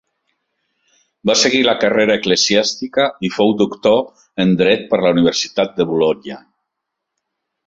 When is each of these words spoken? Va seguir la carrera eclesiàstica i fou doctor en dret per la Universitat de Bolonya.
Va 1.29 1.35
seguir 1.41 1.59
la 1.67 1.75
carrera 1.83 2.15
eclesiàstica 2.21 3.05
i 3.29 3.31
fou 3.35 3.53
doctor 3.61 4.01
en 4.47 4.57
dret 4.63 4.89
per 4.95 5.03
la 5.05 5.13
Universitat 5.19 5.79
de 5.79 5.89
Bolonya. 5.93 6.41